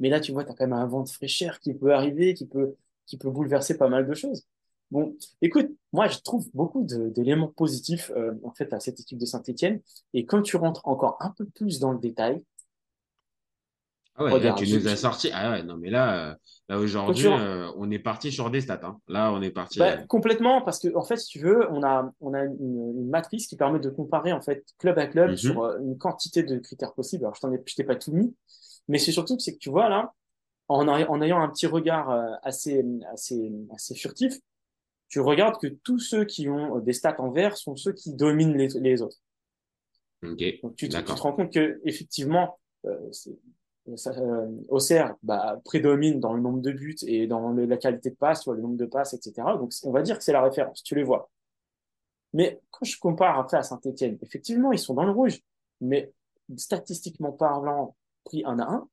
[0.00, 2.34] mais là, tu vois, tu as quand même un vent de fraîcheur qui peut arriver,
[2.34, 2.74] qui peut,
[3.06, 4.44] qui peut bouleverser pas mal de choses.
[4.90, 9.26] Bon, écoute, moi, je trouve beaucoup d'éléments positifs euh, en fait à cette équipe de
[9.26, 9.80] Saint-Etienne.
[10.14, 12.42] Et quand tu rentres encore un peu plus dans le détail,
[14.18, 15.30] ah ouais, là, tu nous as sorti.
[15.32, 16.34] Ah ouais, non, mais là, euh,
[16.68, 18.80] là aujourd'hui, euh, on est parti sur des stats.
[18.82, 18.98] Hein.
[19.08, 19.78] Là, on est parti.
[19.78, 23.08] Bah, complètement, parce que en fait, si tu veux, on a, on a une, une
[23.08, 25.36] matrice qui permet de comparer en fait club à club Mhm.
[25.36, 27.24] sur euh, une quantité de critères possibles.
[27.24, 28.34] Alors, je t'en ai, je t'ai pas tout mis,
[28.88, 30.12] mais c'est surtout que c'est que tu vois là,
[30.68, 34.34] en, a- en ayant un petit regard euh, assez, assez, assez furtif,
[35.08, 38.56] tu regardes que tous ceux qui ont des stats en vert sont ceux qui dominent
[38.56, 39.16] les, les autres.
[40.22, 41.16] Ok, Donc tu, te- tu d'accord.
[41.16, 43.38] te rends compte que effectivement, euh, c'est-
[43.88, 48.46] euh, Auxerre bah, prédomine dans le nombre de buts et dans la qualité de passe,
[48.46, 49.32] le nombre de passes, etc.
[49.58, 51.30] Donc on va dire que c'est la référence, tu les vois.
[52.32, 55.40] Mais quand je compare après à Saint-Etienne, effectivement, ils sont dans le rouge,
[55.80, 56.12] mais
[56.56, 58.88] statistiquement parlant, pris un à un,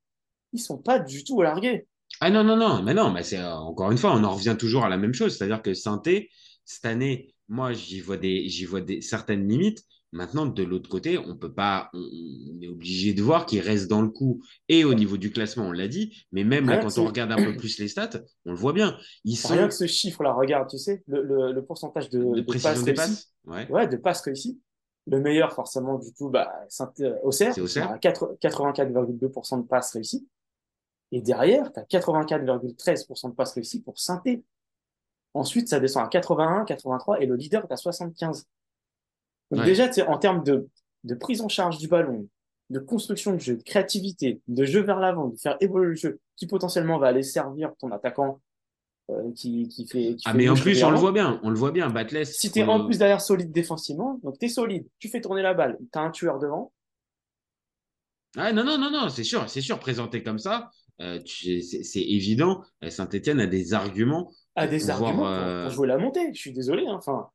[0.54, 1.88] ils sont pas du tout largués.
[2.22, 4.56] Ah non, non, non, mais non, mais c'est euh, encore une fois, on en revient
[4.58, 5.38] toujours à la même chose.
[5.38, 6.30] C'est-à-dire que Sainté,
[6.64, 9.84] cette année, moi, j'y vois des, j'y vois des certaines limites.
[10.16, 13.90] Maintenant, de l'autre côté, on peut pas, on, on est obligé de voir qu'ils restent
[13.90, 16.98] dans le coup et au niveau du classement, on l'a dit, mais même là, quand
[16.98, 18.98] on regarde un peu plus les stats, on le voit bien.
[19.26, 22.36] Ils sont Rien que ce chiffre-là, regarde, tu sais, le, le, le pourcentage de, de
[22.36, 23.14] de précision passes des réussies.
[23.14, 23.34] passes.
[23.46, 23.70] Ouais.
[23.70, 24.60] Ouais, de passes réussies.
[25.08, 26.52] Le meilleur, forcément, du coup, bah,
[27.02, 27.54] euh, Auxerre,
[27.92, 30.28] à 4 84,2% de passes réussies.
[31.12, 34.44] Et derrière, tu as 84,13% de passes réussies pour Sainté.
[35.34, 38.48] Ensuite, ça descend à 81, 83, et le leader est à 75.
[39.52, 39.66] Donc Ouais.
[39.66, 40.68] déjà, en termes de,
[41.04, 42.28] de prise en charge du ballon,
[42.70, 46.20] de construction de jeu, de créativité, de jeu vers l'avant, de faire évoluer le jeu,
[46.36, 48.42] qui potentiellement va aller servir ton attaquant
[49.12, 50.16] euh, qui, qui fait.
[50.16, 51.90] Qui Ah, fait mais en plus, on le voit bien, on le voit bien.
[51.92, 52.34] Batless.
[52.38, 55.22] Si tu es on- en plus derrière solide défensivement, donc tu es solide, tu fais
[55.22, 56.72] tourner la balle, tu as un tueur devant,
[58.38, 60.70] Ah, non, non, non, non, c'est sûr, c'est sûr, présenté comme ça,
[61.02, 62.64] euh, c'est évident.
[62.84, 66.34] euh, Saint-Etienne a des arguments a des pouvoir, arguments pour, pour jouer la montée.
[66.34, 66.86] Je suis désolé.
[66.88, 67.30] hein, Enfin,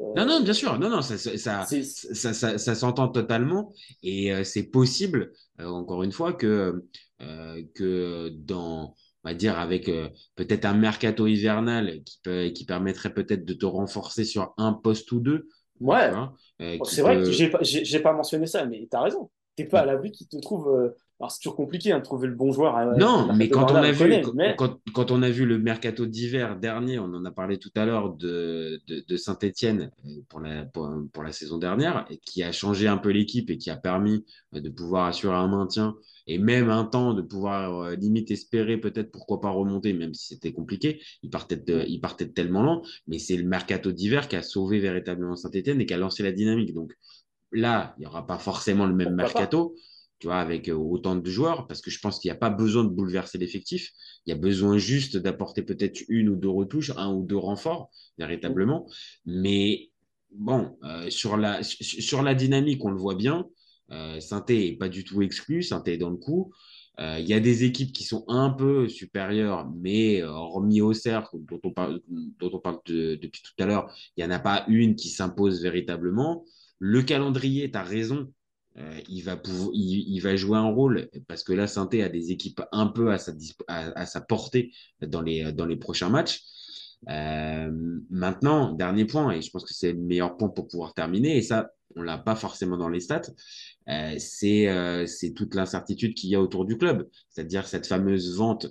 [0.00, 4.64] Non, non, bien sûr, non, non, ça, ça, ça, ça, s'entend totalement et euh, c'est
[4.64, 6.84] possible, euh, encore une fois, que,
[7.22, 9.88] euh, que dans, on va dire, avec
[10.34, 15.12] peut-être un mercato hivernal qui, peut, qui permettrait peut-être de te renforcer sur un poste
[15.12, 15.48] ou deux.
[15.80, 16.10] Ouais.
[16.58, 19.30] tu qui c'est vrai que j'ai pas, mentionné ça, mais tu as raison.
[19.54, 20.92] T'es pas à l'abri qui te trouve.
[21.24, 22.76] Euh, Alors, c'est toujours compliqué hein, de trouver le bon joueur.
[22.76, 25.30] à- Non, à mais quand on, a vu, connaît, quand, mais- quand- quand on a
[25.30, 29.16] vu le mercato d'hiver dernier, on en a parlé tout à l'heure de, de, de
[29.16, 29.90] Saint-Etienne
[30.28, 33.58] pour la, pour, pour la saison dernière, et qui a changé un peu l'équipe et
[33.58, 37.80] qui a permis euh, de pouvoir assurer un maintien et même un temps de pouvoir
[37.82, 41.00] euh, limite espérer peut-être pourquoi pas remonter, même si c'était compliqué.
[41.22, 44.42] Il partait de, il partait de tellement lent, mais c'est le mercato d'hiver qui a
[44.42, 46.72] sauvé véritablement Saint-Etienne et qui a lancé la dynamique.
[46.74, 46.92] Donc
[47.52, 49.38] là, il n'y aura pas forcément le même Pourquoi pas?
[49.40, 49.74] mercato
[50.32, 52.88] avec euh, autant de joueurs, parce que je pense qu'il n'y a pas besoin de
[52.88, 53.90] bouleverser l'effectif.
[54.26, 57.90] Il y a besoin juste d'apporter peut-être une ou deux retouches, un ou deux renforts,
[58.18, 58.86] véritablement.
[59.26, 59.90] Mais
[60.30, 63.46] bon, euh, sur, la, sur la dynamique, on le voit bien.
[63.90, 66.52] Euh, Sainté n'est pas du tout exclu, Sainté est dans le coup.
[67.00, 71.36] Euh, il y a des équipes qui sont un peu supérieures, mais remis au cercle,
[71.40, 74.64] dont on parle, dont on parle depuis tout à l'heure, il n'y en a pas
[74.68, 76.44] une qui s'impose véritablement.
[76.78, 78.32] Le calendrier, tu as raison,
[78.78, 82.32] euh, il, va pouvoir, il, va jouer un rôle parce que là, Sainté a des
[82.32, 83.32] équipes un peu à sa,
[83.68, 86.42] à, sa portée dans les, dans les prochains matchs.
[87.08, 87.70] Euh,
[88.10, 91.42] maintenant, dernier point, et je pense que c'est le meilleur point pour pouvoir terminer, et
[91.42, 93.30] ça, on l'a pas forcément dans les stats,
[93.88, 95.06] euh, c'est euh,
[95.36, 98.66] toute l'incertitude qu'il y a autour du club, c'est-à-dire cette fameuse vente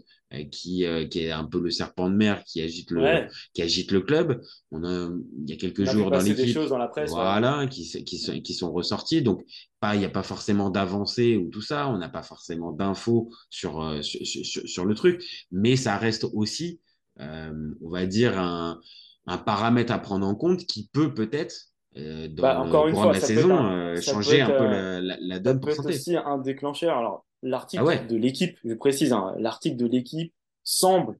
[0.51, 3.27] qui, qui est un peu le serpent de mer qui agite le, Ouais.
[3.53, 4.41] qui agite le club.
[4.71, 5.11] On a,
[5.43, 7.15] il y a quelques On a jours dans l'équipe, choses dans la presse, ouais.
[7.15, 9.21] voilà, qui, qui, sont, qui sont ressortis.
[9.21, 9.45] Donc,
[9.83, 11.89] pas, il n'y a pas forcément d'avancée ou tout ça.
[11.89, 16.25] On n'a pas forcément d'infos sur, euh, sur, sur, sur le truc, mais ça reste
[16.33, 16.81] aussi,
[17.19, 18.79] euh, on va dire, un,
[19.27, 21.55] un paramètre à prendre en compte qui peut peut-être,
[21.97, 24.65] euh, dans Bah, encore le une fois, de la saison, un- changer être, un peu
[24.65, 25.89] la, la, la Ça donne pour santé.
[25.89, 26.97] aussi un déclencheur.
[26.97, 28.07] Alors, l'article Ah ouais.
[28.07, 31.19] de l'équipe, je précise, hein, l'article de l'équipe semble,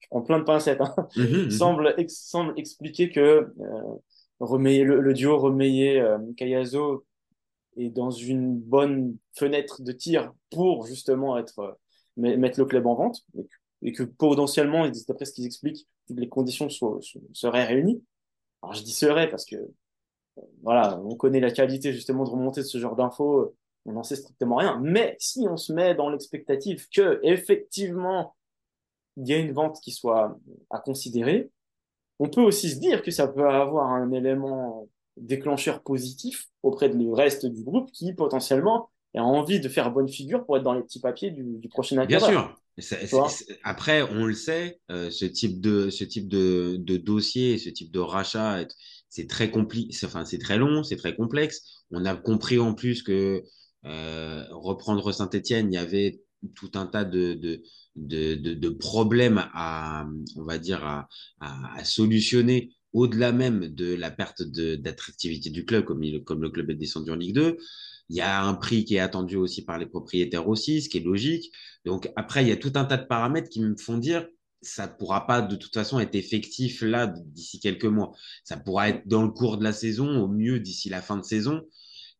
[0.00, 1.50] je prends plein de pincettes, hein, Mhm, mhm.
[1.50, 3.52] semble, ex- semble expliquer que
[4.40, 7.04] le, le duo Remeillet-Kayazo
[7.76, 11.72] est dans une bonne fenêtre de tir pour justement être, euh,
[12.16, 13.22] met- mettre le club en vente
[13.82, 17.00] et que, et potentiellement, d'après ce qu'ils expliquent, les conditions soient-
[17.32, 18.02] seraient réunies.
[18.62, 19.56] Alors, je dis seraient parce que
[20.62, 23.56] voilà, on connaît la qualité justement de remonter de ce genre d'infos, euh,
[23.86, 24.80] on n'en sait strictement rien.
[24.82, 28.34] Mais si on se met dans l'expectative que effectivement
[29.16, 30.36] il y a une vente qui soit
[30.70, 31.50] à considérer,
[32.18, 37.10] on peut aussi se dire que ça peut avoir un élément déclencheur positif auprès du
[37.10, 40.82] reste du groupe qui potentiellement a envie de faire bonne figure pour être dans les
[40.82, 42.30] petits papiers du, du prochain Bien acquéreur.
[42.32, 42.60] sûr.
[42.78, 47.56] C'est- c'est- après, on le sait, euh, ce type de ce type de, de dossier,
[47.58, 48.74] ce type de rachat, est-
[49.08, 49.94] c'est très compliqué.
[50.04, 51.84] Enfin, c'est très long, c'est très complexe.
[51.92, 53.42] On a compris en plus que
[53.86, 56.20] euh, reprendre Saint-Étienne, il y avait
[56.56, 57.62] tout un tas de de,
[57.96, 61.08] de, de, de problèmes à, on va dire, à,
[61.40, 66.48] à, à solutionner au-delà même de la perte d'attractivité du club, comme, il, comme le
[66.48, 67.58] club est descendu en Ligue 2.
[68.08, 70.98] Il y a un prix qui est attendu aussi par les propriétaires aussi, ce qui
[70.98, 71.52] est logique.
[71.84, 74.26] Donc après, il y a tout un tas de paramètres qui me font dire
[74.62, 78.12] ça pourra pas de toute façon être effectif là d'ici quelques mois.
[78.44, 81.24] Ça pourra être dans le cours de la saison, au mieux d'ici la fin de
[81.24, 81.62] saison.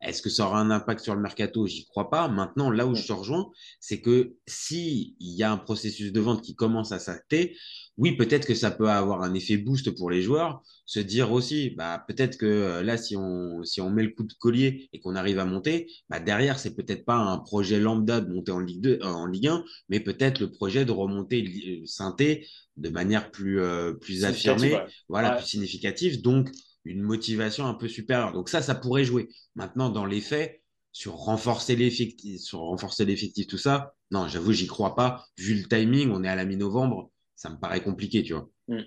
[0.01, 1.67] Est-ce que ça aura un impact sur le mercato?
[1.67, 2.29] J'y crois pas.
[2.29, 6.21] Maintenant, là où je te rejoins, c'est que si il y a un processus de
[6.21, 7.57] vente qui commence à s'acter,
[7.97, 10.63] oui, peut-être que ça peut avoir un effet boost pour les joueurs.
[10.85, 14.25] Se dire aussi, bah, peut-être que euh, là, si on, si on met le coup
[14.25, 18.21] de collier et qu'on arrive à monter, bah, derrière, c'est peut-être pas un projet lambda
[18.21, 21.45] de monter en Ligue 2, euh, en Ligue 1, mais peut-être le projet de remonter
[21.83, 24.85] euh, synthé de manière plus, euh, plus affirmée, ouais.
[25.09, 25.37] voilà, Ouais.
[25.37, 26.21] plus significative.
[26.23, 26.51] Donc,
[26.85, 28.33] une motivation un peu supérieure.
[28.33, 29.29] Donc ça, ça pourrait jouer.
[29.55, 30.61] Maintenant, dans les faits,
[30.93, 35.25] sur renforcer l'effectif, sur renforcer l'effectif, tout ça, non, j'avoue, j'y crois pas.
[35.39, 38.49] Vu le timing, on est à la mi-novembre, ça me paraît compliqué, tu vois.
[38.69, 38.81] Mm.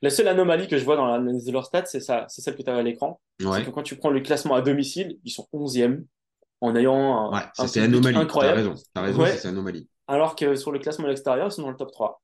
[0.00, 2.56] La seule anomalie que je vois dans l'analyse de leur stats, c'est ça, c'est celle
[2.56, 3.20] que tu as à l'écran.
[3.40, 3.58] Ouais.
[3.58, 6.04] C'est que quand tu prends le classement à domicile, ils sont 11e
[6.60, 6.94] en ayant
[7.32, 8.14] un, Ouais, ça un c'est anomalie.
[8.14, 8.58] T'as incroyable.
[8.58, 8.74] raison.
[8.94, 9.30] T'as raison, Ouais.
[9.32, 9.88] ça, c'est anomalie.
[10.06, 12.22] Alors que sur le classement à l'extérieur, ils sont dans le top 3.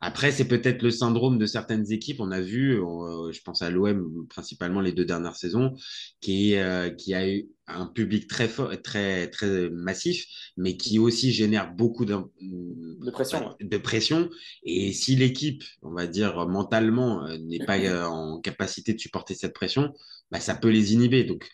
[0.00, 2.20] Après, c'est peut-être le syndrome de certaines équipes.
[2.20, 5.74] On a vu, euh, je pense à l'OM principalement les deux dernières saisons,
[6.20, 11.32] qui, euh, qui a eu un public très fort, très très massif, mais qui aussi
[11.32, 13.48] génère beaucoup De pression.
[13.48, 13.66] ouais.
[13.66, 14.30] de pression.
[14.62, 19.34] Et si l'équipe, on va dire mentalement, euh, n'est pas euh, en capacité de supporter
[19.34, 19.92] cette pression,
[20.30, 21.24] bah, ça peut les inhiber.
[21.24, 21.48] Donc,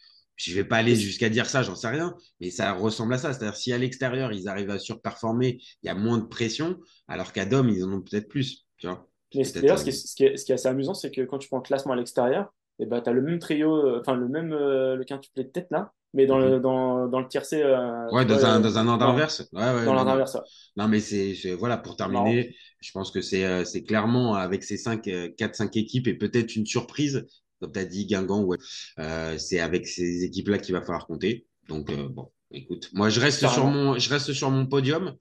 [0.51, 3.33] je vais pas aller jusqu'à dire ça, j'en sais rien, mais ça ressemble à ça.
[3.33, 6.79] C'est-à-dire si à l'extérieur ils arrivent à surperformer, il y a moins de pression,
[7.09, 8.67] alors qu'à Dom ils en ont peut-être plus.
[8.79, 9.09] Tu vois.
[9.57, 11.63] D'ailleurs, euh, ce, qui est, ce, qui assez amusant, c'est que quand tu prends le
[11.63, 14.97] classement à l'extérieur, et ben, tu as le même trio, euh, enfin le même euh,
[14.97, 17.63] le quintuplet de tête là, mais dans, le, dans, dans le tiercé.
[17.63, 18.17] euh, Mhm.
[18.17, 19.49] Ouais, dans un, euh, dans un ordre inverse.
[19.53, 20.35] Ouais, ouais, Dans non, l'ordre inverse.
[20.35, 20.41] ouais.
[20.77, 24.77] Non, mais c'est, voilà, pour terminer, je pense que c'est, euh, c'est clairement avec ces
[24.77, 27.27] 5, 4-5 équipes et peut-être une surprise,
[27.63, 28.59] comme tu as dit, Guingamp, ouais.
[28.99, 31.47] Euh, c'est avec ces équipes-là qu'il va falloir compter.
[31.69, 35.15] Donc, euh, bon, écoute, moi, je reste, sur mon, je reste sur mon podium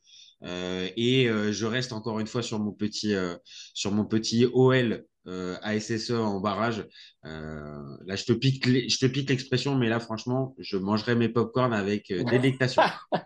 [0.43, 3.13] euh, et je reste encore une fois sur mon petit,
[3.75, 5.05] sur mon petit OL.
[5.27, 6.83] Euh, ASSE en barrage.
[7.27, 11.13] Euh, là, je te pique, les- je te pique l'expression, mais là, franchement, je mangerai
[11.13, 12.81] mes popcorn avec euh, délectation.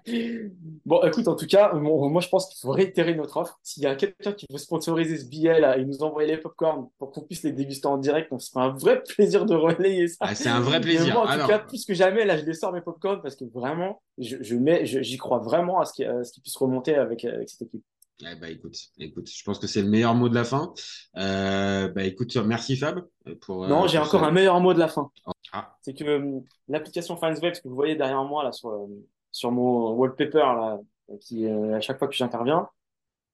[0.86, 3.58] Bon, écoute, en tout cas, moi, moi, je pense qu'il faut réitérer notre offre.
[3.64, 6.88] S'il y a quelqu'un qui veut sponsoriser ce billet là et nous envoyer les popcorn
[7.00, 10.08] pour qu'on puisse les déguster en direct, on se fait un vrai plaisir de relayer
[10.10, 10.18] ça.
[10.22, 11.14] Ah, c'est un vrai plaisir.
[11.14, 13.36] moi, en tout Alors, cas, plus que jamais, là, je les sors mes popcorn parce
[13.36, 17.24] que vraiment, je, je mets, je- j'y crois vraiment à ce qu'ils puissent remonter avec,
[17.26, 17.84] avec cette équipe.
[18.22, 20.74] Eh bah écoute, écoute, je pense que c'est le meilleur mot de la fin.
[21.18, 23.06] Euh, bah écoute, merci Fab.
[23.42, 24.28] Pour, non, euh, j'ai pour encore ça.
[24.28, 25.12] un meilleur mot de la fin.
[25.52, 25.76] Ah.
[25.82, 28.88] C'est que euh, l'application Fansweb, que vous voyez derrière moi là sur, euh,
[29.32, 30.80] sur mon wallpaper là,
[31.20, 32.70] qui à chaque fois que j'interviens,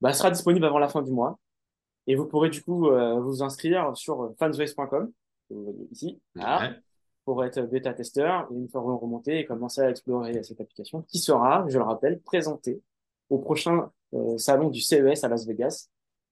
[0.02, 1.40] bah, sera disponible avant la fin du mois.
[2.08, 5.12] Et vous pourrez du coup vous inscrire sur fanswaves.com,
[5.48, 6.72] que vous voyez ici, Ouais.
[7.24, 11.64] pour être bêta-testeur et une fois remonter et commencer à explorer cette application qui sera,
[11.70, 12.82] je le rappelle, présentée
[13.30, 15.88] au prochain euh, salon du CES à Las Vegas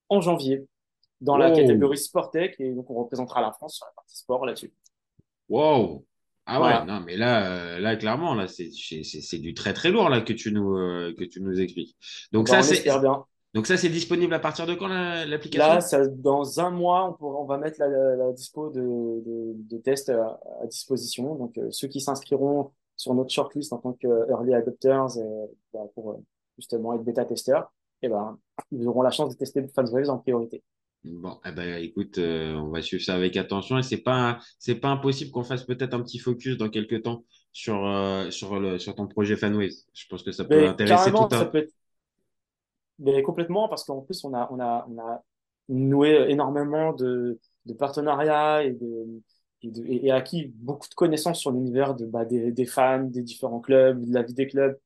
[0.09, 0.65] en janvier
[1.21, 1.55] dans la Oh.
[1.55, 4.73] catégorie Sport Tech et donc on représentera la France sur la partie sport là-dessus.
[5.49, 6.05] Wow.
[6.45, 10.21] Ah ouais, non, mais là, euh, là clairement, là, c'est du très très lourd là
[10.21, 11.95] que tu nous, euh, que tu nous expliques.
[12.31, 13.23] Donc Bah, ça, c'est bien.
[13.53, 15.67] donc ça, c'est disponible à partir de quand la- l'application?
[15.67, 18.81] Là, ça, dans un mois, on, pourra- on va mettre la, la, la dispo de,
[18.81, 21.35] de, de tests à, à disposition.
[21.35, 25.07] Donc, euh, ceux qui s'inscriront sur notre shortlist en tant que early adopters
[25.73, 26.19] bah, pour
[26.59, 28.37] justement être bêta-testeurs, eh ben,
[28.71, 30.63] ils auront la chance de tester Fanswaves en priorité.
[31.05, 34.75] Bon, eh ben, écoute, euh, on va suivre ça avec attention et c'est pas, c'est
[34.75, 38.77] pas impossible qu'on fasse peut-être un petit focus dans quelques temps sur, euh, sur le,
[38.79, 39.71] sur ton projet Fanways.
[39.93, 41.37] Je pense que ça peut Mais intéresser tout un.
[41.37, 41.73] ça peut être
[42.99, 45.23] mais complètement parce qu'en plus, on a, on a, on a
[45.69, 49.21] noué énormément de, de partenariats et, de,
[49.61, 53.21] et, de- et acquis beaucoup de connaissances sur l'univers de, bah, des, des fans, des
[53.23, 54.77] différents clubs, de la vie des clubs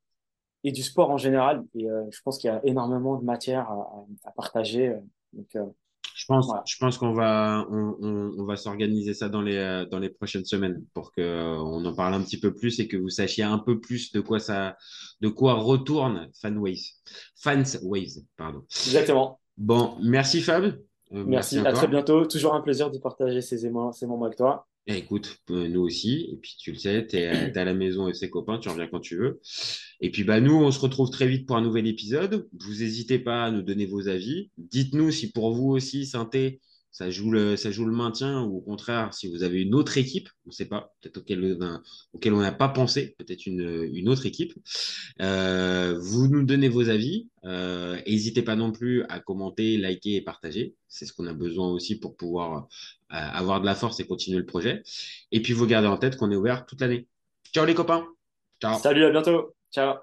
[0.64, 1.64] et du sport en général.
[1.76, 4.90] Et euh, je pense qu'il y a énormément de matière à, partager.
[4.90, 5.00] euh.
[5.34, 5.66] Donc, euh,
[6.16, 6.64] Je pense, Voilà.
[6.66, 10.46] je pense qu'on va, on, on, on va s'organiser ça dans les, dans les prochaines
[10.46, 13.44] semaines pour que euh, on en parle un petit peu plus et que vous sachiez
[13.44, 14.78] un peu plus de quoi ça,
[15.22, 16.82] de quoi retourne Fanways,
[17.36, 18.62] Fansways, pardon.
[18.70, 19.40] exactement.
[19.58, 20.64] Bon, merci Fab.
[21.14, 21.60] Euh, Merci.
[21.60, 22.26] À très bientôt.
[22.26, 24.66] Toujours un plaisir de partager ces émois, ces moments avec toi.
[24.86, 26.28] Eh, écoute, euh, nous aussi.
[26.32, 28.88] Et puis, tu le sais, tu es, à la maison et ses copains, tu reviens
[28.88, 29.40] quand tu veux.
[30.02, 32.50] Et puis, bah, nous, on se retrouve très vite pour un nouvel épisode.
[32.60, 34.52] Vous n'hésitez pas à nous donner vos avis.
[34.58, 36.60] Dites-nous si pour vous aussi, Synthé,
[36.94, 39.98] ça joue le, ça joue le maintien ou au contraire, si vous avez une autre
[39.98, 44.28] équipe, on ne sait pas, peut-être auquel, on n'a pas pensé, peut-être une, une autre
[44.28, 44.54] équipe.
[45.20, 47.28] Euh, vous nous donnez vos avis.
[47.46, 50.76] Euh, N'hésitez pas non plus à commenter, liker et partager.
[50.88, 52.68] C'est ce qu'on a besoin aussi pour pouvoir
[53.12, 54.84] euh, avoir de la force et continuer le projet.
[55.32, 57.08] Et puis, vous gardez en tête qu'on est ouvert toute l'année.
[57.52, 58.06] Ciao les copains.
[58.62, 58.80] Ciao.
[58.80, 59.56] Salut, à bientôt.
[59.74, 59.96] Ciao.